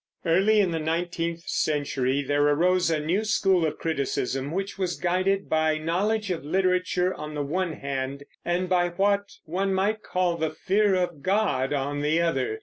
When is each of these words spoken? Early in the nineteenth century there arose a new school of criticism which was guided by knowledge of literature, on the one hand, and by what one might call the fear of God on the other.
Early 0.25 0.59
in 0.59 0.71
the 0.71 0.79
nineteenth 0.79 1.43
century 1.47 2.23
there 2.23 2.41
arose 2.41 2.89
a 2.89 2.99
new 2.99 3.23
school 3.23 3.67
of 3.67 3.77
criticism 3.77 4.49
which 4.49 4.75
was 4.75 4.97
guided 4.99 5.47
by 5.47 5.77
knowledge 5.77 6.31
of 6.31 6.43
literature, 6.43 7.13
on 7.13 7.35
the 7.35 7.43
one 7.43 7.73
hand, 7.73 8.23
and 8.43 8.67
by 8.67 8.89
what 8.89 9.33
one 9.45 9.75
might 9.75 10.01
call 10.01 10.37
the 10.37 10.49
fear 10.49 10.95
of 10.95 11.21
God 11.21 11.71
on 11.71 12.01
the 12.01 12.19
other. 12.19 12.57